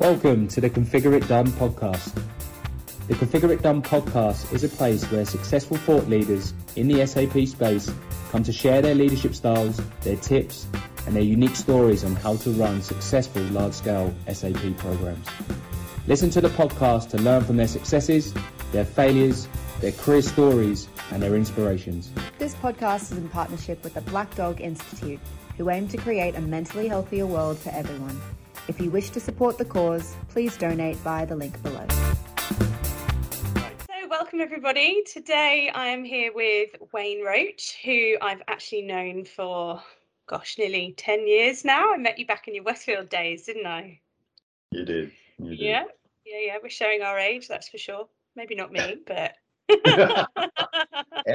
[0.00, 2.14] Welcome to the Configure It Done podcast.
[3.06, 7.46] The Configure It Done podcast is a place where successful thought leaders in the SAP
[7.46, 7.92] space
[8.30, 10.66] come to share their leadership styles, their tips,
[11.04, 15.26] and their unique stories on how to run successful large scale SAP programs.
[16.06, 18.32] Listen to the podcast to learn from their successes,
[18.72, 19.48] their failures,
[19.82, 22.10] their career stories, and their inspirations.
[22.38, 25.20] This podcast is in partnership with the Black Dog Institute,
[25.58, 28.18] who aim to create a mentally healthier world for everyone.
[28.68, 31.86] If you wish to support the cause, please donate via the link below.
[33.58, 35.02] So, welcome everybody.
[35.04, 39.82] Today I am here with Wayne Roach, who I've actually known for,
[40.26, 41.92] gosh, nearly 10 years now.
[41.92, 44.00] I met you back in your Westfield days, didn't I?
[44.70, 45.10] You did.
[45.38, 45.58] You did.
[45.58, 45.84] Yeah,
[46.24, 46.56] yeah, yeah.
[46.62, 48.08] We're showing our age, that's for sure.
[48.36, 49.34] Maybe not me, but.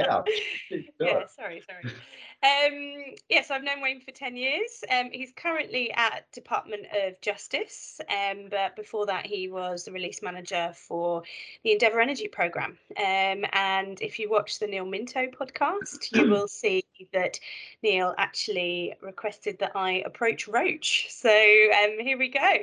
[0.00, 0.78] yeah.
[1.00, 1.94] yeah, sorry, sorry.
[2.42, 4.84] Um, yes, I've known Wayne for 10 years.
[4.90, 10.22] Um, he's currently at Department of Justice, um, but before that, he was the release
[10.22, 11.22] manager for
[11.64, 12.78] the Endeavour Energy Programme.
[12.96, 17.40] Um, and if you watch the Neil Minto podcast, you will see that
[17.82, 21.06] Neil actually requested that I approach Roach.
[21.10, 22.54] So um, here we go.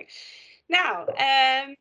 [0.69, 1.75] Now, um,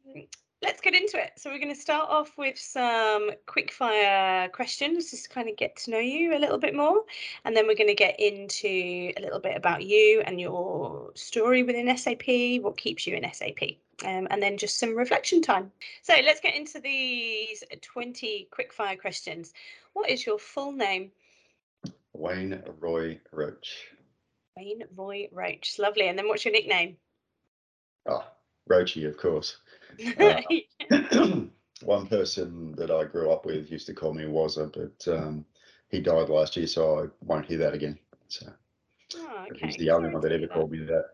[0.63, 1.33] let's get into it.
[1.37, 5.57] So we're going to start off with some quick fire questions, just to kind of
[5.57, 7.03] get to know you a little bit more.
[7.45, 11.63] And then we're going to get into a little bit about you and your story
[11.63, 13.77] within SAP, what keeps you in SAP.
[14.05, 15.71] Um, and then just some reflection time.
[16.03, 19.53] So let's get into these 20 quick fire questions.
[19.93, 21.11] What is your full name?
[22.15, 23.89] Wayne Roy Roach.
[24.57, 25.79] Wayne Roy Roach.
[25.79, 26.09] Lovely.
[26.09, 26.97] And then what's your nickname?
[28.07, 28.25] Oh,
[28.69, 29.59] Roachy, of course.
[30.91, 31.41] Uh,
[31.85, 35.45] one person that I grew up with used to call me Wazza, but um,
[35.89, 37.99] he died last year, so I won't hear that again.
[38.29, 38.47] So
[39.17, 39.67] oh, okay.
[39.67, 41.07] he's the only one that ever called me that.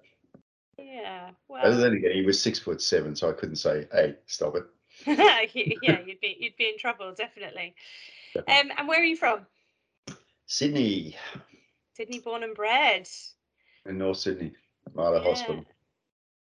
[0.79, 1.31] Yeah.
[1.49, 4.57] Well, Other than again, he was six foot seven, so I couldn't say, "Hey, stop
[4.57, 4.65] it."
[5.07, 7.75] yeah, you'd be you'd be in trouble definitely.
[8.37, 9.47] Um, and where are you from?
[10.47, 11.17] Sydney.
[11.95, 13.09] Sydney, born and bred.
[13.87, 14.53] In North Sydney,
[14.95, 15.23] Mater yeah.
[15.23, 15.65] Hospital.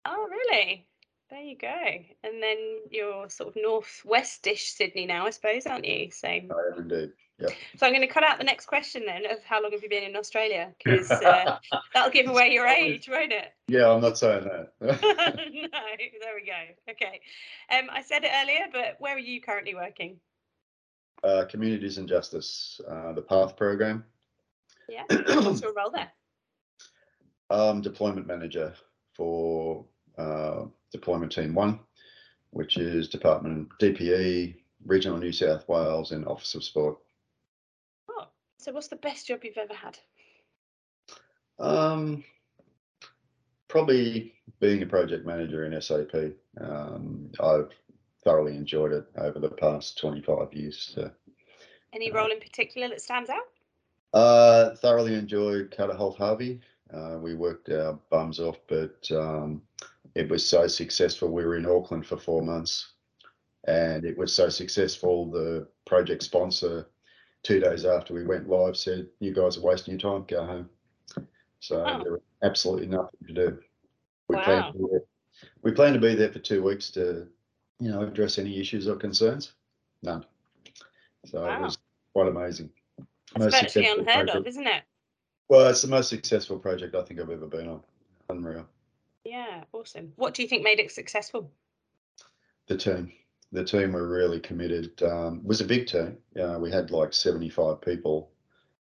[0.05, 0.87] Oh, really?
[1.29, 1.77] There you go.
[2.23, 2.57] And then
[2.91, 6.11] you're sort of northwestish Sydney now, I suppose, aren't you?
[6.13, 6.29] So.
[6.29, 7.13] I am indeed.
[7.39, 7.49] Yeah.
[7.77, 9.89] So I'm going to cut out the next question then of how long have you
[9.89, 10.73] been in Australia?
[10.85, 11.59] Because uh,
[11.93, 13.53] that'll give away your age, won't it?
[13.69, 14.73] Yeah, I'm not saying that.
[14.81, 16.93] no, there we go.
[16.93, 17.21] Okay.
[17.77, 20.19] Um, I said it earlier, but where are you currently working?
[21.25, 24.05] Uh, Communities and Justice, uh, the PATH program.
[24.89, 25.03] Yeah.
[25.11, 26.11] What's your role there?
[27.49, 28.75] Um, deployment manager
[29.15, 29.85] for
[30.19, 31.79] uh, Deployment Team 1,
[32.51, 36.99] which is Department DPE, Regional New South Wales, and Office of Sport.
[38.11, 38.27] Oh,
[38.59, 39.99] so what's the best job you've ever had?
[41.59, 42.25] Um,
[43.69, 46.15] probably being a project manager in SAP.
[46.61, 47.73] Um, I've
[48.25, 50.93] thoroughly enjoyed it over the past 25 years.
[50.95, 51.11] So,
[51.93, 53.45] Any role uh, in particular that stands out?
[54.13, 56.61] Uh, thoroughly enjoyed Carter Holt Harvey.
[56.93, 59.63] Uh, we worked our bums off, but um,
[60.17, 61.29] it was so successful.
[61.29, 62.95] We were in Auckland for four months,
[63.69, 65.31] and it was so successful.
[65.31, 66.89] The project sponsor,
[67.43, 70.25] two days after we went live, said, "You guys are wasting your time.
[70.27, 70.71] Go home."
[71.61, 73.59] So there was absolutely nothing to do.
[74.29, 74.45] We wow.
[74.45, 75.03] plan to there,
[75.63, 77.29] we plan to be there for two weeks to,
[77.79, 79.53] you know, address any issues or concerns.
[80.03, 80.25] None.
[81.27, 81.59] So wow.
[81.59, 81.79] it was
[82.15, 82.71] quite amazing.
[83.37, 84.37] That's most unheard project.
[84.37, 84.83] of, isn't it?
[85.49, 87.83] Well, it's the most successful project I think I've ever been on.
[88.31, 88.67] Unreal.
[89.27, 90.13] Yeah, awesome.
[90.15, 91.51] What do you think made it successful?
[92.69, 93.13] The team.
[93.51, 95.03] The team were really committed.
[95.03, 96.19] Um, it was a big team.
[96.41, 98.31] Uh, we had like 75 people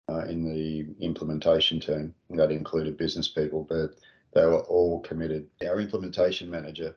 [0.09, 2.13] uh, in the implementation team.
[2.31, 3.91] That included business people, but
[4.34, 5.47] they were all committed.
[5.66, 6.96] Our implementation manager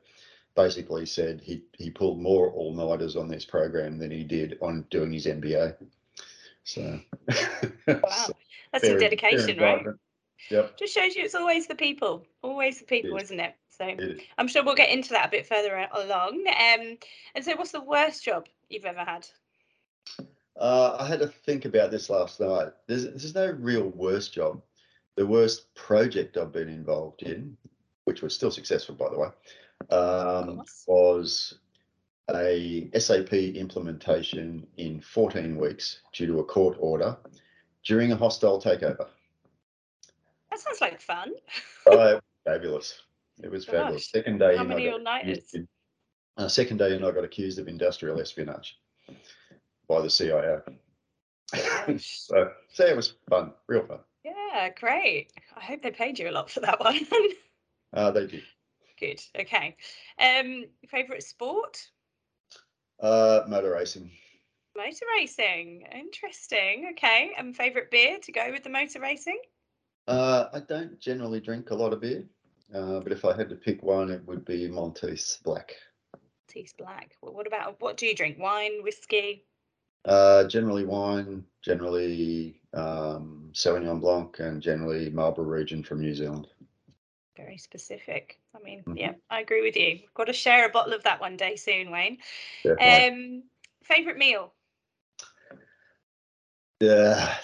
[0.55, 4.85] basically said he, he pulled more all nighters on this program than he did on
[4.89, 5.75] doing his MBA.
[6.65, 6.81] So,
[7.87, 8.27] wow,
[8.71, 9.85] that's very, some dedication, right?
[10.49, 10.77] Yep.
[10.77, 13.23] Just shows you it's always the people, always the people, is.
[13.23, 13.55] isn't it?
[13.69, 13.95] So
[14.37, 16.43] I'm sure we'll get into that a bit further along.
[16.47, 16.97] Um,
[17.35, 19.27] and so, what's the worst job you've ever had?
[20.59, 22.73] Uh, I had to think about this last night.
[22.87, 24.61] There's, there's no real worst job.
[25.15, 27.55] The worst project I've been involved in,
[28.03, 29.29] which was still successful, by the way,
[29.95, 31.59] um, was
[32.35, 37.17] a SAP implementation in 14 weeks due to a court order
[37.85, 39.07] during a hostile takeover.
[40.65, 41.31] That sounds like fun.
[41.87, 43.01] oh, fabulous.
[43.43, 43.75] It was Gosh.
[43.75, 44.09] fabulous.
[44.09, 45.55] Second day, how many all nighters?
[46.37, 48.77] Uh, second day, and I got accused of industrial espionage
[49.87, 50.61] by the CIO.
[51.97, 53.99] so, so it was fun, real fun.
[54.23, 55.31] Yeah, great.
[55.55, 56.99] I hope they paid you a lot for that one.
[57.93, 58.43] uh, they did.
[58.99, 59.21] good.
[59.39, 59.75] Okay.
[60.19, 61.77] Um, favorite sport?
[63.01, 64.11] Uh, motor racing.
[64.77, 65.85] Motor racing.
[65.93, 66.89] Interesting.
[66.91, 67.31] Okay.
[67.37, 69.39] And favorite beer to go with the motor racing?
[70.09, 72.23] Uh, I don't generally drink a lot of beer,
[72.73, 75.75] uh, but if I had to pick one, it would be Maltese Black.
[76.47, 77.15] Maltese Black.
[77.21, 78.39] Well, what about what do you drink?
[78.39, 79.45] Wine, whiskey?
[80.05, 86.47] Uh, generally wine, generally um, Sauvignon Blanc, and generally Marlborough region from New Zealand.
[87.37, 88.39] Very specific.
[88.55, 88.97] I mean, Mhm.
[88.97, 89.99] yeah, I agree with you.
[90.01, 92.17] We've Got to share a bottle of that one day soon, Wayne.
[92.65, 93.43] Um,
[93.83, 94.55] favorite meal?
[96.79, 97.37] Yeah,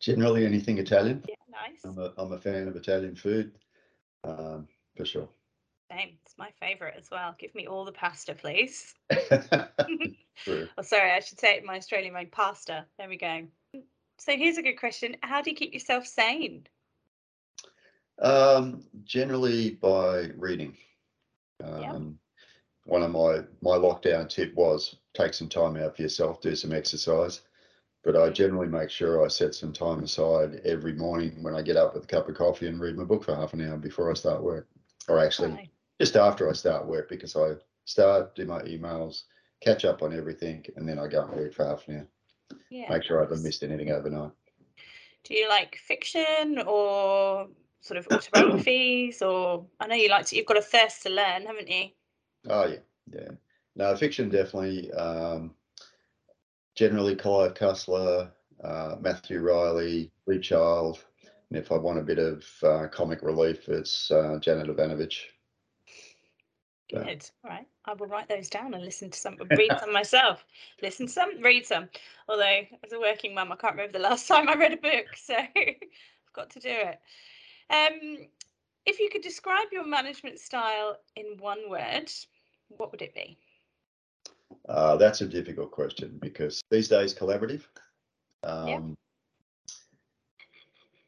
[0.00, 1.22] generally anything Italian.
[1.28, 1.84] Yeah, nice.
[1.84, 3.52] I'm a, I'm a fan of Italian food,
[4.24, 5.28] um, for sure.
[5.90, 6.18] Same.
[6.24, 7.34] It's my favorite as well.
[7.38, 8.94] Give me all the pasta, please.
[10.46, 12.26] Oh, sorry, I should say it in my Australian way.
[12.26, 12.84] Pasta.
[12.98, 13.42] There we go.
[14.18, 15.16] So here's a good question.
[15.22, 16.66] How do you keep yourself sane?
[18.20, 20.76] Um, generally by reading.
[21.62, 22.18] Um,
[22.84, 26.72] one of my my lockdown tip was take some time out for yourself, do some
[26.72, 27.42] exercise.
[28.08, 31.76] But I generally make sure I set some time aside every morning when I get
[31.76, 34.10] up with a cup of coffee and read my book for half an hour before
[34.10, 34.66] I start work,
[35.08, 35.68] or actually Right.
[36.00, 39.24] just after I start work because I start, do my emails,
[39.60, 42.58] catch up on everything, and then I go and read for half an hour.
[42.70, 42.90] Yeah.
[42.90, 44.32] Make sure I haven't missed anything overnight.
[45.24, 47.48] Do you like fiction or
[47.82, 49.20] sort of autobiographies?
[49.20, 50.36] Or I know you like to.
[50.36, 51.90] You've got a thirst to learn, haven't you?
[52.48, 52.78] Oh yeah,
[53.12, 53.32] yeah.
[53.76, 54.90] No, fiction definitely.
[54.92, 55.54] Um,
[56.78, 58.30] generally, Clive Cussler,
[58.62, 61.04] uh, Matthew Reilly, Lee Child,
[61.50, 65.26] and if I want a bit of uh, comic relief, it's uh, Janet Evanovich.
[66.90, 67.02] Yeah.
[67.02, 67.28] Good.
[67.44, 67.66] All right.
[67.84, 70.44] I will write those down and listen to some, read some myself.
[70.82, 71.88] Listen to some, read some.
[72.28, 75.06] Although, as a working mum, I can't remember the last time I read a book,
[75.16, 76.98] so I've got to do it.
[77.70, 78.28] Um,
[78.86, 82.10] if you could describe your management style in one word,
[82.68, 83.36] what would it be?
[84.68, 87.62] Uh, that's a difficult question because these days collaborative.
[88.44, 88.96] Um,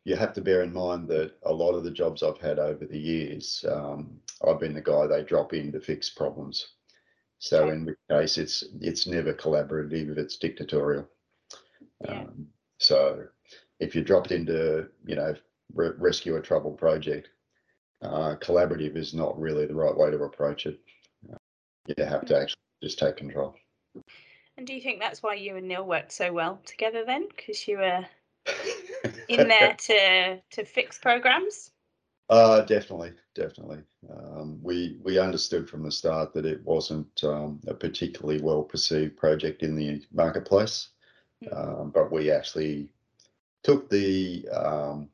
[0.04, 2.86] You have to bear in mind that a lot of the jobs I've had over
[2.86, 6.68] the years, um, I've been the guy they drop in to fix problems.
[7.38, 7.72] So Okay.
[7.74, 11.06] in which case, it's it's never collaborative; it's dictatorial.
[12.04, 12.22] Yeah.
[12.22, 12.48] Um,
[12.78, 13.26] so
[13.78, 15.34] if you're dropped into you know
[15.74, 17.28] re- rescue a troubled project,
[18.00, 20.80] uh, collaborative is not really the right way to approach it.
[21.30, 21.36] Uh,
[21.86, 23.54] you have to actually just take control.
[24.56, 27.28] And do you think that's why you and Neil worked so well together then?
[27.28, 28.04] Because you were
[29.28, 31.70] in there to to fix programs?
[32.28, 33.82] Uh, definitely, definitely.
[34.08, 39.16] Um, we we understood from the start that it wasn't um, a particularly well perceived
[39.16, 40.88] project in the marketplace,
[41.42, 41.56] Mm.
[41.56, 42.92] um, but we actually
[43.62, 45.08] took the um,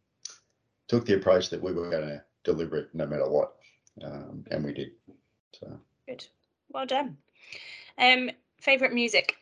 [0.88, 3.54] took the approach that we were going to deliver it no matter what,
[4.02, 4.90] um, and we did.
[5.58, 5.78] So,
[6.08, 6.26] Good.
[6.68, 7.16] Well done.
[7.98, 9.36] Um, favorite music?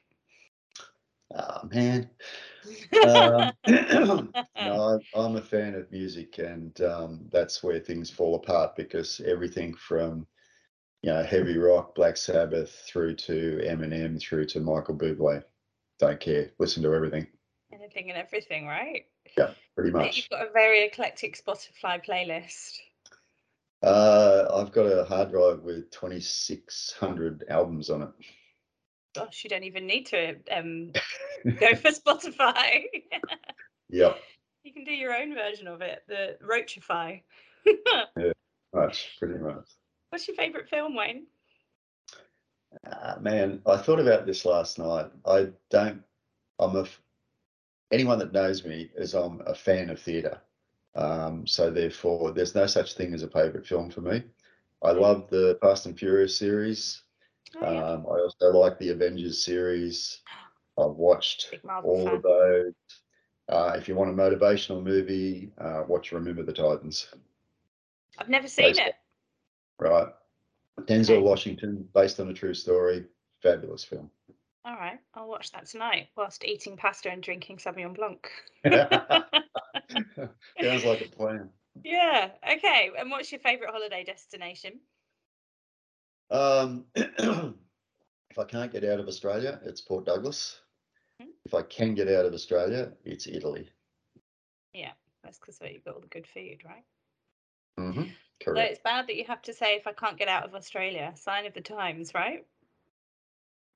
[1.35, 2.11] ah, man,
[3.03, 3.55] um,
[4.61, 9.21] no, I'm, I'm a fan of music, and um, that's where things fall apart because
[9.27, 10.27] everything from
[11.03, 15.43] you know heavy rock, Black Sabbath, through to Eminem, through to Michael Bublé,
[15.99, 16.51] don't care.
[16.59, 17.27] Listen to everything,
[17.73, 19.07] Anything and everything, right?
[19.37, 20.17] Yeah, pretty much.
[20.17, 22.79] You've got a very eclectic Spotify playlist.
[23.85, 28.09] Uh, I've got a hard drive with 2,600 albums on it.
[29.15, 30.91] Gosh, you don't even need to um,
[31.61, 32.85] go for Spotify.
[33.91, 34.19] Yep,
[34.65, 37.21] you can do your own version of it, the Roachify.
[38.17, 38.33] Yeah,
[38.75, 39.69] much, pretty much.
[40.09, 41.27] What's your favourite film, Wayne?
[42.91, 45.11] Uh, man, I thought about this last night.
[45.27, 46.03] I don't.
[46.59, 46.87] I'm a.
[47.93, 50.41] Anyone that knows me is I'm a fan of theatre.
[50.97, 54.23] Um, so therefore, there's no such thing as a favourite film for me.
[54.83, 57.03] I love the Fast and Furious series.
[57.61, 57.85] Oh, yeah.
[57.85, 60.21] Um, I also like the Avengers series.
[60.79, 62.17] I've watched all fan.
[62.17, 62.73] of those.
[63.49, 67.09] Uh, if you want a motivational movie, uh, watch Remember the Titans.
[68.19, 68.95] I've never seen Based it.
[69.79, 70.09] Right,
[70.83, 71.21] Denzel Okay.
[71.21, 73.05] Washington, based on a true story.
[73.43, 74.11] Fabulous film.
[74.65, 78.31] All right, I'll watch that tonight whilst eating pasta and drinking Sauvignon Blanc.
[80.63, 81.51] Sounds like a plan.
[81.85, 82.31] yeah.
[82.57, 82.91] Okay.
[82.99, 84.81] And what's your favourite holiday destination?
[86.31, 90.61] Um, if I can't get out of Australia, it's Port Douglas.
[91.21, 91.29] Mhm.
[91.45, 93.69] If I can get out of Australia, it's Italy.
[94.73, 96.85] Yeah, that's because you've got all the good food, right?
[97.77, 98.11] hmm Although
[98.41, 98.73] Correct.
[98.73, 101.13] it's bad that you have to say if I can't get out of Australia.
[101.17, 102.45] Sign of the times, right?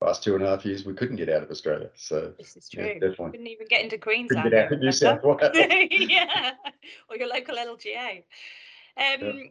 [0.00, 2.68] Last two and a half years, we couldn't get out of Australia, so This is
[2.72, 2.94] Yeah, true.
[2.94, 3.30] definitely.
[3.32, 4.50] Couldn't even get into couldn't Queensland.
[4.50, 4.92] get out of New.
[4.92, 5.40] South Wales.
[5.90, 6.52] yeah,
[7.10, 8.22] or your local LGA.
[8.96, 9.50] Um,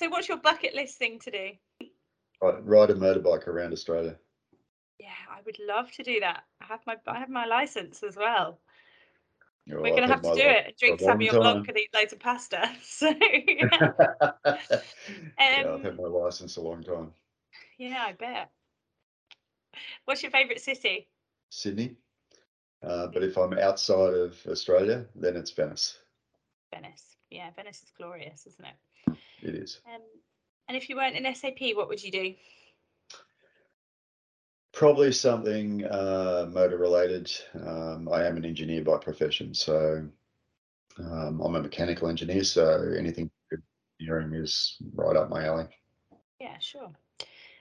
[0.00, 1.50] So, what's your bucket list thing to do?
[2.42, 4.16] Right, ride a motorbike around Australia.
[4.98, 6.42] Yeah, I would love to do that.
[6.60, 8.60] I have my I have my license as well.
[9.72, 10.76] Oh, We're I've gonna have to do life it.
[10.78, 11.40] Drink for a long Sauvignon.
[11.40, 12.70] Blanc and eat loads of pasta.
[12.82, 13.68] So yeah,
[14.44, 17.12] yeah, I've Um, had my license a long time.
[17.78, 18.50] yeah, I bet.
[20.04, 21.08] What's your favourite city?
[21.50, 21.96] Sydney.
[22.82, 25.98] Uh, but if I'm outside of Australia, then it's Venice.
[26.72, 27.16] Venice.
[27.30, 29.16] Yeah, Venice is glorious, isn't it?
[29.42, 29.80] It is.
[29.86, 30.00] Um,
[30.68, 32.34] and if you weren't in SAP, what would you do?
[34.72, 37.32] Probably something uh, motor related.
[37.54, 40.06] Um, I am an engineer by profession, so
[40.98, 42.44] um, I'm a mechanical engineer.
[42.44, 43.30] So anything
[44.00, 45.66] engineering is right up my alley.
[46.40, 46.92] Yeah, sure.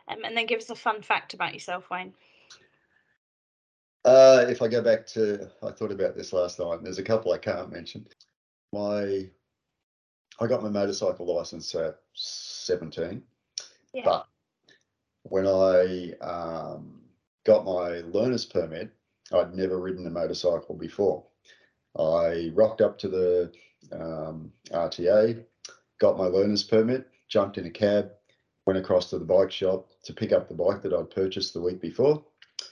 [0.08, 2.14] Um, and then give us a fun fact about yourself, Wayne.
[4.06, 6.76] Uh, if I go back to, I thought about this last night.
[6.76, 8.08] and There's a couple I can't mention.
[8.72, 9.28] My,
[10.40, 13.22] I got my motorcycle license at 17,
[13.94, 14.02] Yeah.
[14.06, 14.28] but
[15.24, 17.02] when I um,
[17.46, 18.92] got my learner's permit,
[19.34, 21.26] I'd never ridden a motorcycle before.
[22.00, 23.52] I rocked up to the
[23.92, 25.44] um, RTA,
[26.00, 28.12] got my learner's permit, jumped in a cab,
[28.68, 31.62] went across to the bike shop to pick up the bike that I'd purchased the
[31.62, 32.24] week before.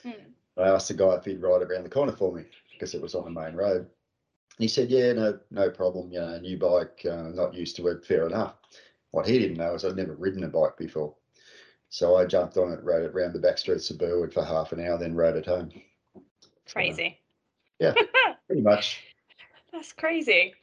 [0.02, 0.10] Hmm.
[0.58, 3.14] I asked the guy if he'd ride around the corner for me because it was
[3.14, 3.80] on the main road.
[3.80, 3.88] And
[4.58, 6.12] he said, "Yeah, no, no problem.
[6.12, 8.04] You know, new bike, uh, not used to it.
[8.04, 8.54] Fair enough."
[9.10, 11.14] What he didn't know is I'd never ridden a bike before,
[11.88, 14.72] so I jumped on it, rode it around the back streets of Burwood for half
[14.72, 15.70] an hour, then rode it home.
[16.70, 17.18] Crazy.
[17.78, 17.94] Yeah.
[18.46, 19.02] Pretty much.
[19.72, 20.54] That's crazy.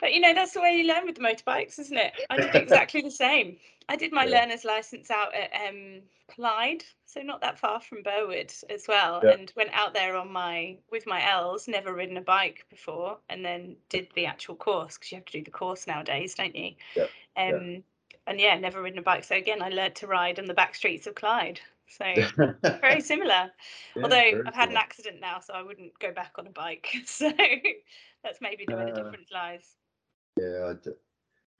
[0.00, 2.12] But you know, that's the way you learn with the motorbikes, isn't it?
[2.30, 3.58] I did exactly the same.
[3.88, 4.40] I did my Yeah.
[4.40, 9.30] learner's license out at um, Clyde, so not that far from Burwood as well, Yeah.
[9.30, 13.44] and went out there on my with my L's, never ridden a bike before, and
[13.44, 16.74] then did the actual course because you have to do the course nowadays, don't you?
[16.96, 17.06] Yeah,
[17.48, 17.58] yeah.
[17.58, 17.84] Um,
[18.26, 19.24] and yeah, never ridden a bike.
[19.24, 21.60] So again, I learnt to ride on the back streets of Clyde.
[21.88, 22.04] So
[22.80, 23.52] very similar.
[23.94, 26.50] Yeah, Although very I've had an accident now, so I wouldn't go back on a
[26.50, 26.88] bike.
[27.06, 27.30] So
[28.24, 29.76] that's maybe the where the Uh, difference lies.
[30.36, 30.90] Yeah, I d-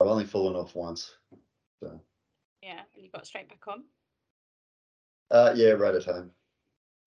[0.00, 1.16] I've only fallen off once.
[2.62, 3.84] Yeah, and you got straight back on.
[5.30, 6.30] Uh, yeah, rode at home.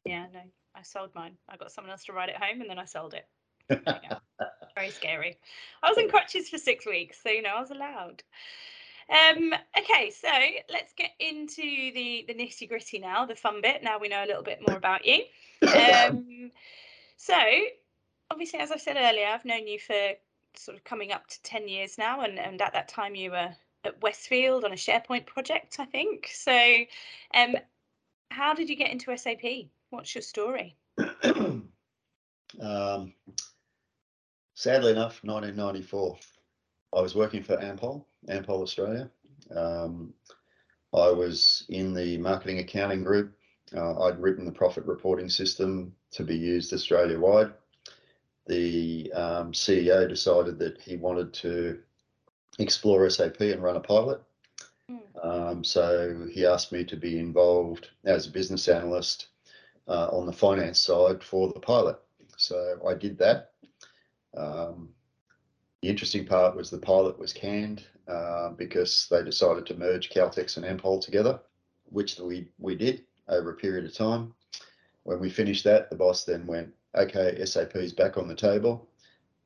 [0.06, 0.42] Yeah, no,
[0.76, 1.34] I sold mine.
[1.48, 3.28] I got someone else to ride it home, and then I sold it.
[3.68, 4.18] There you go.
[4.76, 5.38] Very scary.
[5.84, 8.24] I was in crutches for six weeks, so you know I was allowed.
[9.10, 10.30] Um, okay, so
[10.72, 13.84] let's get into the the nitty gritty now, the fun bit.
[13.84, 15.24] Now we know a little bit more about you.
[15.62, 16.52] Um,
[17.18, 17.36] so
[18.32, 20.14] obviously, as I said earlier, I've known you for
[20.60, 23.50] sort of coming up to ten years now, and and at that time you were
[23.86, 26.30] at Westfield on a SharePoint project, I think.
[26.34, 26.76] So,
[27.34, 27.56] um,
[28.30, 29.70] how did you get into SAP?
[29.90, 30.76] What's your story?
[32.62, 33.14] um,
[34.54, 36.18] sadly enough, 1994,
[36.96, 39.10] I was working for Ampol, Ampol Australia.
[39.56, 40.14] Um,
[40.94, 43.34] I was in the marketing accounting group.
[43.76, 47.54] Uh, I'd written the profit reporting system to be used Australia wide.
[48.50, 51.78] The um, CEO decided that he wanted to
[52.58, 54.24] explore SAP and run a pilot.
[54.90, 55.00] Mm.
[55.24, 59.28] Um, so he asked me to be involved as a business analyst
[59.88, 62.00] uh, on the finance side for the pilot.
[62.38, 63.52] So I did that.
[64.36, 64.90] Um,
[65.84, 70.58] the interesting part was the pilot was canned uh, because they decided to merge Caltex
[70.58, 71.40] and Ampol together,
[71.86, 74.34] which we, we did over a period of time.
[75.04, 78.88] When we finished that, the boss then went, okay, SAP's back on the table.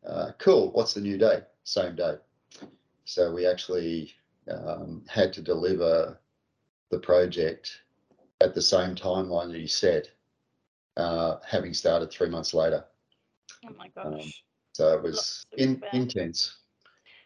[0.05, 1.43] Uh, cool, what's the new date?
[1.63, 2.19] Same date.
[3.05, 4.13] So we actually
[4.49, 6.19] um, had to deliver
[6.89, 7.81] the project
[8.41, 10.09] at the same timeline that he said,
[10.97, 12.83] uh, having started three months later.
[13.65, 14.43] Oh my Um, gosh.
[14.73, 16.57] So it was in, intense.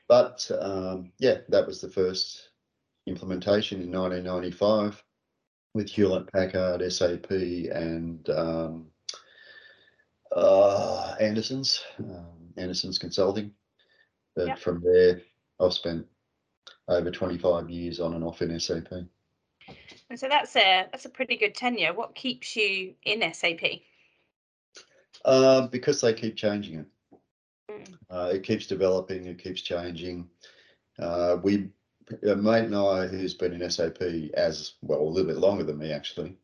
[0.07, 2.50] But um, yeah, that was the first
[3.07, 5.03] implementation in 1995
[5.74, 8.88] with Hewlett Packard, SAP, and um,
[10.36, 13.53] uh, Andersen's, um, Andersen's Consulting.
[14.36, 14.60] But Yep.
[14.60, 15.22] from there,
[15.60, 16.07] I've spent
[16.88, 18.91] over 25 years on and off in SAP.
[20.10, 21.93] And so that's a that's a pretty good tenure.
[21.93, 23.81] What keeps you in SAP?
[25.25, 26.86] Uh, because they keep changing it.
[27.69, 27.98] Mm.
[28.10, 30.29] Uh, it keeps developing, it keeps changing.
[31.00, 31.69] Uh, we,
[32.27, 34.01] a mate and I, who's been in SAP
[34.36, 36.38] as well, a little bit longer than me actually,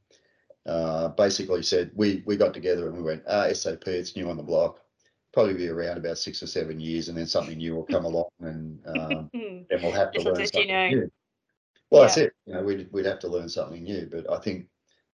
[0.66, 4.38] uh, basically said we we got together and we went, ah, SAP, it's new on
[4.38, 4.80] the block.
[5.34, 8.30] Probably be around about six or seven years, and then something new will come along,
[8.40, 10.88] and um, then we'll have to Little learn did you something know.
[10.90, 11.12] new.
[11.90, 12.34] Well, that's it.
[12.46, 14.68] You know, we'd we'd have to learn something new, but I think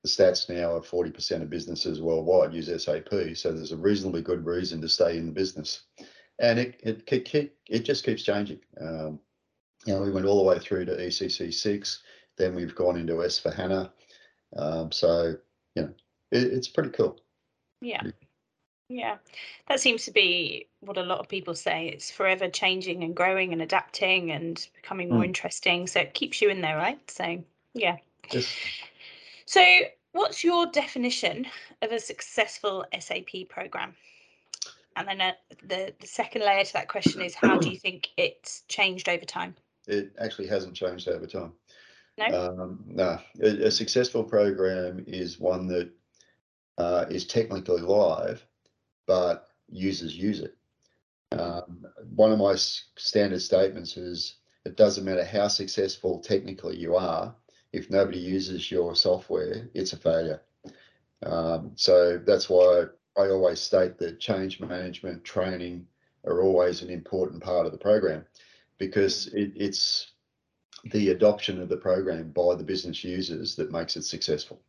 [0.02, 4.23] the stats now are forty percent of businesses worldwide use SAP, so there's a reasonably
[4.23, 5.83] good reason to stay in the business,
[6.40, 7.02] and it it
[7.35, 8.61] it, it just keeps changing.
[8.81, 9.21] Um,
[9.87, 12.02] You know, we went all the way through to ECC six.
[12.37, 13.90] Then we've gone into S/4HANA.
[14.57, 15.37] Um, so
[15.75, 15.95] you know,
[16.31, 17.21] it, it's pretty cool.
[17.81, 18.02] Yeah.
[18.90, 19.19] Yeah,
[19.69, 21.88] that seems to be what a lot of people say.
[21.88, 25.26] It's forever changing and growing and adapting and becoming more Mm.
[25.26, 25.87] interesting.
[25.87, 27.11] So it keeps you in there, right?
[27.11, 27.99] So, yeah.
[28.31, 28.57] Just
[29.45, 29.62] So,
[30.12, 31.47] what's your definition
[31.83, 33.95] of a successful SAP program?
[34.97, 38.09] And then uh, the the second layer to that question is how do you think
[38.17, 39.55] it's changed over time?
[39.87, 41.52] it actually hasn't changed over time.
[42.19, 42.27] No?
[42.27, 45.91] Um, no, a, a successful program is one that
[46.77, 48.45] uh, is technically live,
[49.07, 50.57] but users use it.
[51.33, 57.35] Um, one of my standard statements is it doesn't matter how successful technically you are,
[57.73, 60.43] if nobody uses your software, it's a failure.
[61.23, 62.85] Um, so that's why
[63.17, 65.87] I always state that change management training
[66.25, 68.25] are always an important part of the program
[68.79, 70.13] because it, it's
[70.85, 74.61] the adoption of the program by the business users that makes it successful.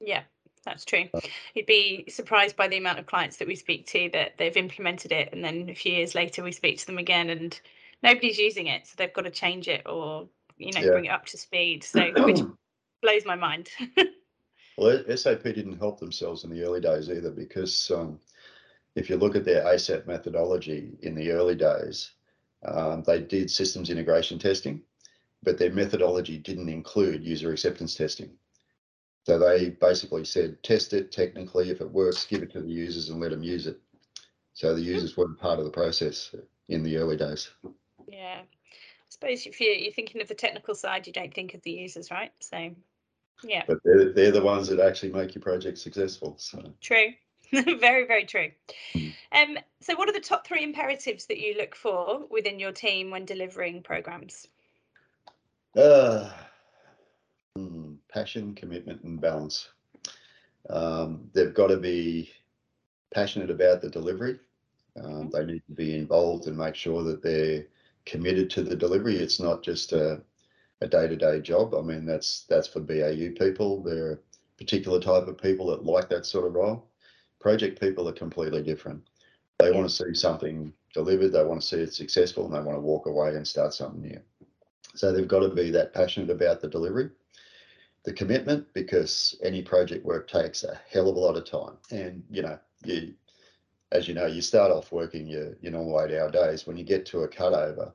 [0.00, 0.22] Yeah,
[0.64, 1.08] that's true.
[1.54, 5.12] You'd be surprised by the amount of clients that we speak to that they've implemented
[5.12, 7.58] it and then a few years later we speak to them again and
[8.02, 8.86] nobody's using it.
[8.86, 10.92] So they've got to change it or, you know, Yeah.
[10.92, 11.84] bring it up to speed.
[11.84, 12.40] So which
[13.02, 13.70] blows my mind.
[14.78, 18.20] Well, SAP didn't help themselves in the early days either because um,
[18.94, 22.12] if you look at their ASAP methodology in the early days,
[22.64, 24.80] um, they did systems integration testing,
[25.42, 28.30] but their methodology didn't include user acceptance testing.
[29.24, 31.70] So they basically said, test it technically.
[31.70, 33.78] If it works, give it to the users and let them use it.
[34.54, 36.34] So the users weren't part of the process
[36.68, 37.50] in the early days.
[38.08, 38.40] yeah.
[38.40, 41.70] I suppose if you're, you're thinking of the technical side, you don't think of the
[41.70, 42.32] users, right?
[42.40, 42.70] So,
[43.42, 46.36] yeah, But they're, they're the ones that actually make your project successful.
[46.38, 47.08] So true.
[47.52, 48.50] very, very true.
[48.94, 49.14] Mm.
[49.32, 53.10] Um, so, what are the top three imperatives that you look for within your team
[53.10, 54.48] when delivering programs?
[55.78, 56.28] Uh,
[58.12, 59.68] passion, commitment, and balance.
[60.68, 62.32] Um, they've got to be
[63.14, 64.40] passionate about the delivery.
[65.00, 67.66] Um, they need to be involved and make sure that they're
[68.06, 69.18] committed to the delivery.
[69.18, 70.20] It's not just a,
[70.80, 71.76] a day-to-day job.
[71.76, 73.80] I mean, that's that's for BAU people.
[73.80, 74.18] There are a
[74.58, 76.88] particular type of people that like that sort of role.
[77.38, 79.04] Project people are completely different.
[79.60, 81.28] They want to see something delivered.
[81.28, 84.02] They want to see it successful, and they want to walk away and start something
[84.02, 84.20] new.
[84.94, 87.10] So they've got to be that passionate about the delivery.
[88.04, 91.76] The commitment, because any project work takes a hell of a lot of time.
[91.90, 93.14] And, you know, you,
[93.92, 96.66] as you know, you start off working your, your normal eight hour days.
[96.66, 97.92] When you get to a cutover,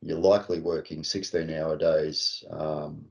[0.00, 3.04] you're likely working 16 hour days um,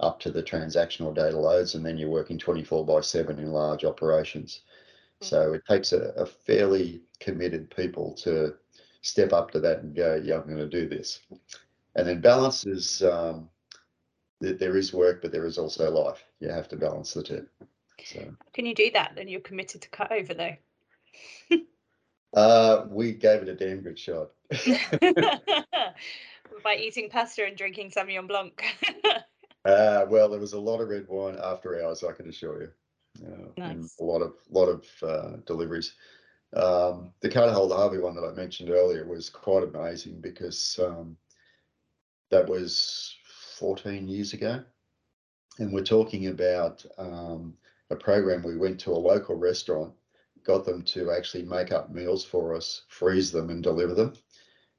[0.00, 3.84] up to the transactional data loads, and then you're working 24 by 7 in large
[3.84, 4.60] operations.
[5.20, 8.54] So it takes a, a fairly committed people to
[9.02, 11.20] step up to that and go, yeah, I'm going to do this.
[11.94, 13.48] And then balance is um,
[14.42, 16.24] th- there is work, but there is also life.
[16.40, 17.46] You have to balance the two.
[18.04, 18.20] So
[18.52, 19.12] Can you do that?
[19.16, 20.56] Then you're committed to cut over, though.
[22.34, 24.30] uh, we gave it a damn good shot.
[26.64, 28.62] By eating pasta and drinking Sauvignon Blanc.
[29.64, 32.70] Uh, well, there was a lot of red wine after hours, I can assure you.
[33.26, 33.96] Uh, Nice.
[34.00, 35.94] A lot of lot of uh, deliveries.
[36.54, 41.16] Um, the Carter Harvey one that I mentioned earlier was quite amazing because um,
[42.30, 43.14] that was
[43.58, 44.62] 14 years ago,
[45.58, 47.54] and we're talking about um,
[47.90, 48.42] a program.
[48.42, 49.92] We went to a local restaurant,
[50.44, 54.14] got them to actually make up meals for us, freeze them, and deliver them.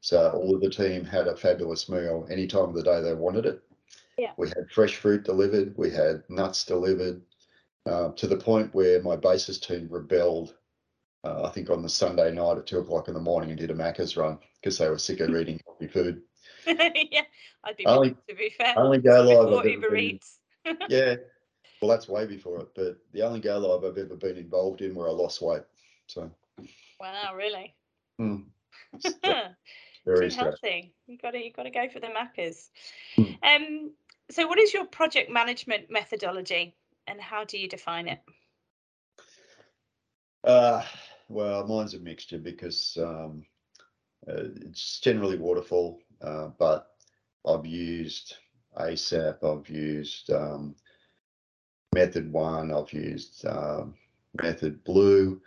[0.01, 3.13] So all of the team had a fabulous meal any time of the day they
[3.13, 3.61] wanted it.
[4.17, 4.31] Yeah.
[4.37, 5.73] We had fresh fruit delivered.
[5.77, 7.21] We had nuts delivered.
[7.85, 10.55] Uh, to the point where my basis team rebelled.
[11.23, 13.71] Uh, I think on the Sunday night at two o'clock in the morning and did
[13.71, 16.21] a Macca's run because they were sick of eating healthy food.
[16.67, 17.21] yeah,
[17.63, 18.73] I'd be Only- to be fair.
[18.77, 20.19] Only go live I've Uber been.
[20.89, 21.15] Yeah,
[21.81, 24.93] well that's way before it, but the only go live I've ever been involved in
[24.93, 25.63] where I lost weight.
[26.07, 26.29] So
[26.99, 27.75] Wow, really?
[28.21, 28.45] mm,
[30.05, 30.93] very healthy.
[31.07, 32.69] You got to you got to go for the Maccas.
[33.15, 33.23] Hmm.
[33.43, 33.91] Um.
[34.31, 36.75] So, what is your project management methodology,
[37.07, 38.19] and how do you define it?
[40.43, 40.83] Uh,
[41.29, 43.43] well, mine's a mixture because um,
[44.27, 46.95] uh, it's generally waterfall, uh, but
[47.45, 48.35] I've used
[48.77, 50.75] ASAP, I've used um,
[51.93, 53.95] Method One, I've used um,
[54.41, 55.41] Method Blue,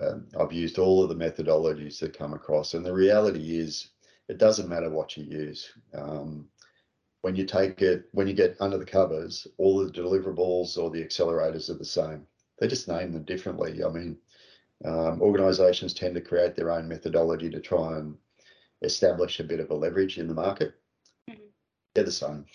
[0.00, 2.74] um, I've used all of the methodologies that come across.
[2.74, 3.88] And the reality is,
[4.28, 5.70] it doesn't matter what you use.
[5.94, 6.48] Um,
[7.22, 11.02] when you take it, when you get under the covers, all the deliverables or the
[11.02, 12.26] accelerators are the same.
[12.58, 13.82] They just name them differently.
[13.82, 14.18] I mean,
[14.84, 18.16] um, organizations tend to create their own methodology to try and
[18.82, 20.74] establish a bit of a leverage in the market.
[21.28, 21.50] Mhm.
[21.94, 22.46] they're the same.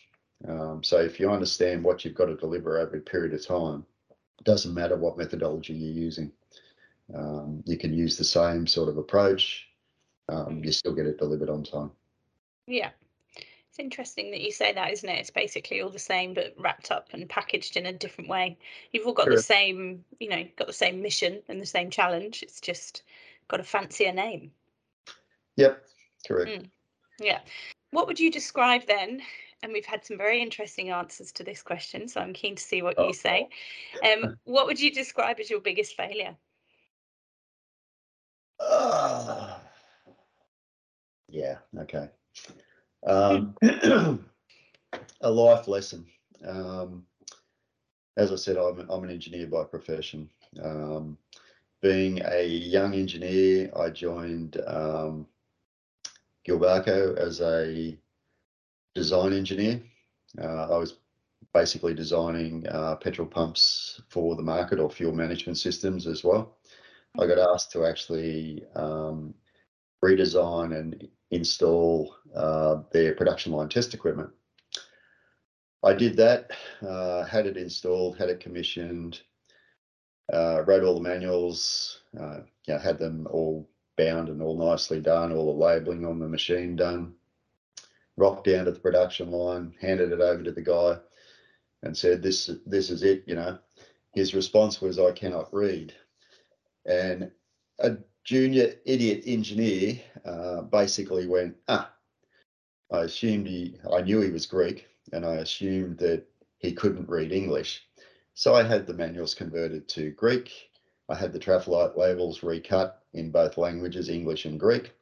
[0.47, 3.85] Um, so if you understand what you've got to deliver over a period of time,
[4.39, 6.31] it doesn't matter what methodology you're using.
[7.13, 9.67] Um, you can use the same sort of approach.
[10.29, 11.91] Um, you still get it delivered on time.
[12.67, 12.91] Yeah.
[13.69, 15.19] It's interesting that you say that, isn't it?
[15.19, 18.55] It's basically all the same, but wrapped up and packaged in a different way.
[18.91, 22.43] You've all got the same, you know, got the same mission and the same challenge.
[22.43, 23.01] It's just
[23.47, 24.51] got a fancier name.
[25.55, 25.83] Yep,
[26.27, 26.51] correct.
[26.51, 26.69] Mm.
[27.19, 27.39] Yeah.
[27.91, 29.21] What would you describe then?
[29.61, 32.81] And we've had some very interesting answers to this question, so I'm keen to see
[32.81, 33.07] what Oh.
[33.07, 33.47] you say.
[34.03, 36.35] Um, what would you describe as your biggest failure?
[38.59, 39.61] Ah.
[41.29, 42.09] yeah, okay.
[43.05, 43.55] Um,
[45.21, 46.05] a life lesson.
[46.45, 47.05] Um,
[48.17, 50.29] as I said, I'm, I'm an engineer by profession.
[50.61, 51.17] Um,
[51.81, 55.27] being a young engineer, I joined um,
[56.47, 57.97] Gilbarco as a
[58.95, 59.81] design engineer.
[60.41, 60.97] Uh, I was
[61.53, 66.57] basically designing uh, petrol pumps for the market or fuel management systems as well.
[67.19, 69.33] I got asked to actually um,
[70.03, 74.29] redesign and install uh, their production line test equipment.
[75.83, 76.51] I did that,
[76.81, 79.21] uh, had it installed, had it commissioned,
[80.33, 84.99] uh, wrote all the manuals, uh, you know, had them all bound and all nicely
[84.99, 87.15] done, all the labeling on the machine done.
[88.15, 90.99] Rocked down to the production line, handed it over to the guy,
[91.81, 93.59] and said, "This, this is it." You know,
[94.13, 95.93] his response was, "I cannot read,"
[96.85, 97.31] and
[97.79, 101.91] a junior idiot engineer uh, basically went, "Ah."
[102.91, 106.23] I assumed he, I knew he was Greek, and I assumed that
[106.59, 107.81] he couldn't read English.
[108.35, 110.51] So I had the manuals converted to Greek.
[111.13, 114.93] I had the traffic labels recut in both languages, English and Greek.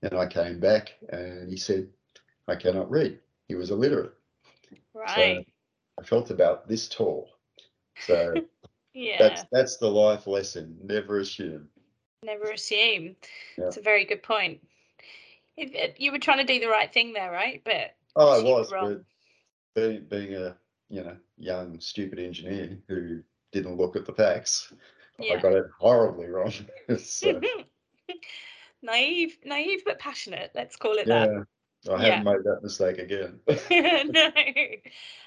[0.00, 1.88] And I came back and he said,
[2.46, 3.18] I cannot read.
[3.48, 4.14] He was illiterate.
[4.94, 5.46] Right.
[6.00, 7.28] I felt about this tall.
[8.06, 8.32] So
[8.94, 9.16] yeah.
[9.18, 10.78] that's that's the life lesson.
[10.82, 11.68] Never assume.
[12.22, 13.16] Never assume.
[13.58, 13.66] Yeah.
[13.66, 14.60] It's a very good point.
[15.58, 17.60] It- you were trying to do the right thing there, right?
[17.62, 19.02] But Oh, I was, but
[19.74, 20.56] being, being a
[20.88, 24.72] you know young stupid engineer who didn't look at the facts,
[25.20, 25.40] I yeah.
[25.40, 26.52] got it horribly wrong.
[26.98, 27.40] so,
[28.82, 30.50] naive, naive but passionate.
[30.54, 31.30] Let's call it that.
[31.84, 32.22] yeah, I Yeah.
[32.22, 33.40] haven't made that mistake again.
[33.70, 34.30] no.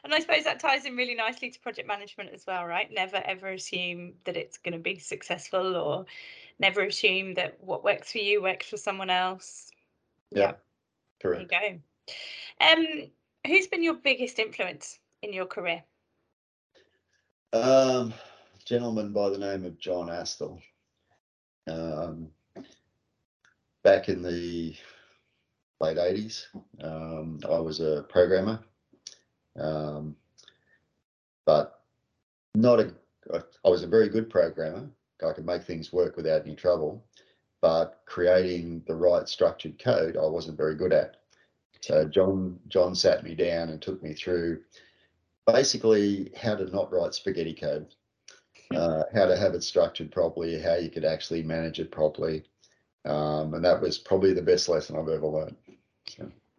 [0.04, 2.91] And I suppose that ties in really nicely to project management as well, right?
[2.91, 6.06] Never ever assume that it's going to be successful or
[6.60, 9.71] never assume that what works for you works for someone else.
[10.32, 10.54] yeah,
[11.30, 11.51] There you correct.
[11.51, 11.80] go.
[12.60, 13.12] Um,
[13.47, 15.84] who's been your biggest influence in your career?
[17.54, 18.13] Um,
[18.71, 20.62] gentleman by the name of John Astle.
[21.67, 22.29] Um,
[23.84, 24.73] back in the
[25.81, 26.47] late eighties,
[26.81, 28.62] um, I was a programmer,
[29.60, 30.15] um,
[31.45, 31.81] but
[32.55, 32.93] not a.
[33.34, 34.89] I was a very good programmer.
[35.21, 37.03] I could make things work without any trouble,
[37.60, 41.17] but creating the right structured code, I wasn't very good at.
[41.81, 44.62] So John John sat me down and took me through
[45.45, 47.93] basically how to not write spaghetti code,
[48.75, 52.43] uh, how to have it structured properly, how you could actually manage it properly.
[53.05, 55.55] Um, and that was probably the best lesson I've ever learned.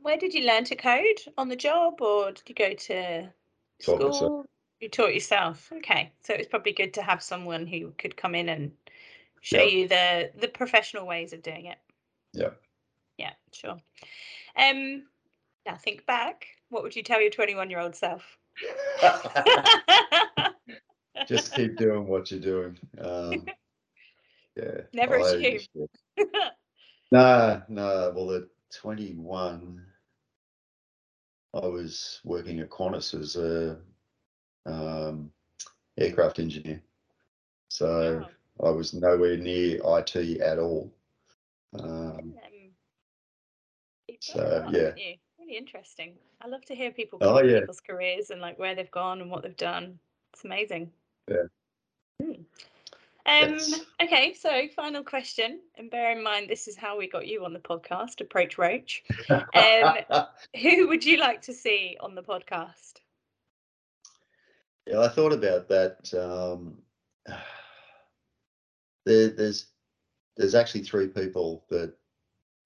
[0.01, 1.20] Where did you learn to code?
[1.38, 3.22] On the job, or did you go to
[3.83, 4.09] Taught school?
[4.09, 4.46] myself.
[4.81, 5.70] You taught yourself.
[5.77, 8.72] Okay, so it's probably good to have someone who could come in and
[9.40, 9.68] show Yeah.
[9.68, 11.79] you the the professional ways of doing it.
[12.33, 12.51] Yeah.
[13.16, 13.79] Yeah, sure.
[14.57, 15.05] Um,
[15.64, 16.48] now think back.
[16.70, 18.38] What would you tell your 21 year old self?
[21.27, 22.79] Just keep doing what you're doing.
[23.01, 23.46] Um,
[24.57, 24.83] yeah.
[24.92, 25.59] Never I- assume.
[27.11, 28.12] No, no.
[28.14, 28.44] Well, at
[28.75, 29.85] 21,
[31.55, 33.79] I was working at Qantas as a
[34.66, 35.31] um,
[35.98, 36.83] aircraft engineer.
[37.68, 38.25] So.
[38.62, 40.92] I was nowhere near IT at all.
[41.79, 42.35] Um,
[44.20, 45.14] So, done a lot, yeah.
[45.38, 46.14] Really interesting.
[46.40, 47.61] I love to hear people Oh, yeah.
[47.61, 49.98] people's careers and like where they've gone and what they've done.
[50.33, 50.92] It's amazing.
[51.28, 51.37] Yeah.
[52.20, 52.30] Hmm.
[52.32, 52.44] Um,
[53.24, 53.80] Yes.
[54.02, 57.52] okay, so final question, and bear in mind this is how we got you on
[57.52, 59.04] the podcast, Approach Roach.
[59.30, 59.96] Um,
[60.61, 62.94] Who would you like to see on the podcast?
[64.87, 66.12] yeah, I thought about that.
[66.14, 66.82] Um,
[69.06, 69.66] there, there's
[70.37, 71.94] there's actually three people that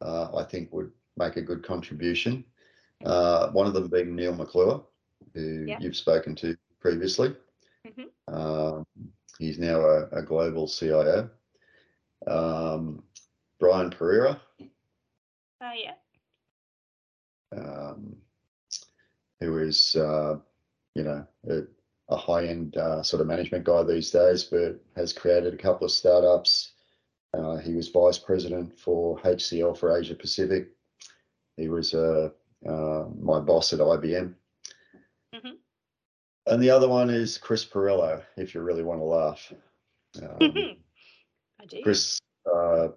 [0.01, 2.45] uh, I think would make a good contribution.
[3.05, 4.83] Uh, one of them being Neil McClure,
[5.35, 5.79] who Yeah.
[5.81, 7.37] you've spoken to previously.
[7.87, 8.11] Mhm.
[8.29, 8.85] Um,
[9.39, 11.31] he's now a, a global CIO.
[12.27, 13.05] Um,
[13.61, 14.41] Brian Pereira,
[15.61, 15.95] Oh, yeah.
[17.57, 18.17] um,
[19.41, 20.37] who is, uh,
[20.95, 21.63] you know, a,
[22.09, 25.85] a high end uh, sort of management guy these days, but has created a couple
[25.85, 26.73] of startups.
[27.35, 30.69] Uh, he was vice president for HCL for Asia Pacific.
[31.57, 32.31] He was uh,
[32.69, 34.35] uh, my boss at IBM.
[35.35, 35.59] Mhm.
[36.47, 39.53] And the other one is Chris Perillo, if you really want to laugh.
[40.23, 40.39] Um,
[41.61, 41.83] I do.
[41.83, 42.21] Chris,
[42.53, 42.89] uh,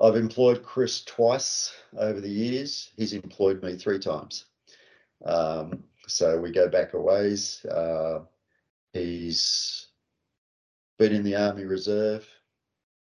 [0.00, 2.90] I've employed Chris twice over the years.
[2.96, 4.46] He's employed me three times.
[5.24, 7.64] Um, so we go back a ways.
[7.64, 8.20] Uh,
[8.92, 9.86] he's
[10.98, 12.28] been in the Army Reserve.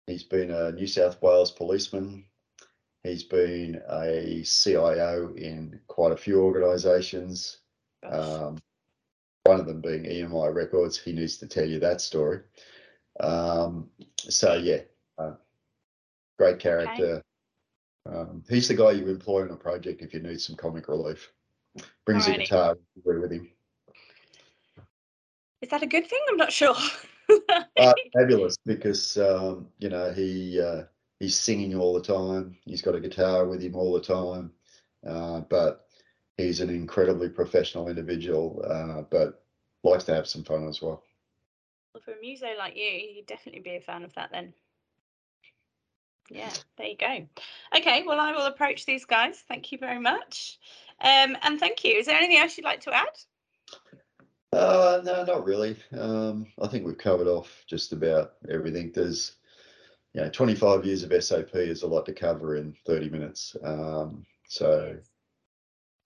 [0.06, 2.24] He's been a New South Wales policeman.
[3.02, 7.58] He's been a CIO in quite a few organisations.
[8.04, 8.58] Um,
[9.44, 10.98] one of them being EMI Records.
[10.98, 12.40] He needs to tell you that story.
[13.20, 14.80] Um, so yeah,
[15.18, 15.34] uh,
[16.38, 17.22] great character.
[18.04, 21.32] Um, he's the guy you employ on a project if you need some comic relief.
[22.04, 23.50] Brings a guitar, with him.
[25.60, 26.20] Is that a good thing?
[26.28, 26.76] I'm not sure.
[27.28, 30.84] Uh, fabulous because um, you know he uh,
[31.18, 32.56] he's singing all the time.
[32.64, 34.52] He's got a guitar with him all the time,
[35.06, 35.85] uh, but
[36.36, 38.62] he's an incredibly professional individual.
[38.66, 39.42] Uh, but
[39.82, 41.02] likes to have some fun as well.
[41.94, 44.52] Well, for a muso like you, you'd definitely be a fan of that then.
[46.28, 47.26] Yeah, there you go.
[47.76, 49.44] Okay, well, I will approach these guys.
[49.48, 50.58] Thank you very much.
[51.00, 51.92] Um, and thank you.
[51.92, 53.06] Is there anything else you'd like to add?
[54.52, 55.76] Uh, no, not really.
[55.96, 58.90] Um, I think we've covered off just about everything.
[58.92, 59.36] There's,
[60.14, 63.56] you know, 25 years of SAP is a lot to cover in 30 minutes.
[63.62, 64.96] Um, so.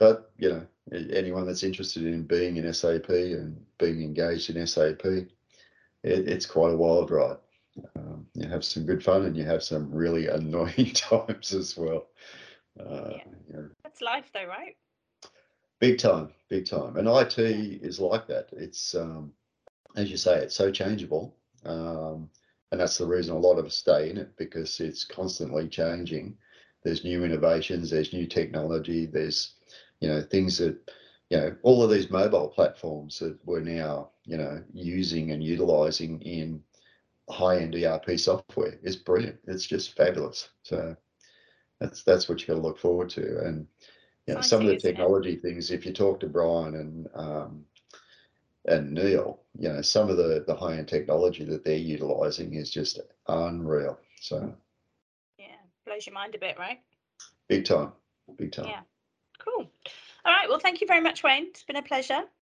[0.00, 0.66] But you know,
[1.12, 5.28] anyone that's interested in being in SAP and being engaged in SAP, it,
[6.02, 7.36] it's quite a wild ride.
[7.96, 12.08] Um, you have some good fun and you have some really annoying times as well.
[12.78, 13.24] Uh, Yeah.
[13.48, 14.76] you know, That's life, though, right?
[15.78, 16.96] Big time, big time.
[16.96, 18.48] And IT is like that.
[18.52, 19.32] It's, um,
[19.96, 21.36] as you say, it's so changeable.
[21.64, 22.30] Um,
[22.72, 26.36] and that's the reason a lot of us stay in it because it's constantly changing.
[26.82, 29.54] There's new innovations, there's new technology, there's,
[30.00, 30.76] you know, things that,
[31.30, 36.20] you know, all of these mobile platforms that we're now, you know, using and utilizing
[36.22, 36.62] in
[37.28, 39.38] high end ERP software is brilliant.
[39.46, 40.50] It's just fabulous.
[40.62, 40.96] So
[41.80, 43.40] that's that's what you got to look forward to.
[43.44, 43.66] And
[44.26, 44.88] you know, some of the isn't it?
[44.88, 47.64] technology things, if you talk to Brian and um,
[48.66, 52.70] and Neil, you know, some of the the high end technology that they're utilizing is
[52.70, 53.98] just unreal.
[54.20, 54.52] So
[55.38, 55.46] Yeah,
[55.86, 56.80] blows your mind a bit, right?
[57.48, 57.92] big time,
[58.36, 58.66] big time.
[58.68, 58.80] Yeah.
[59.44, 59.70] Cool.
[60.24, 60.48] All right.
[60.48, 61.46] Well, thank you very much, Wayne.
[61.46, 62.22] It's been a pleasure.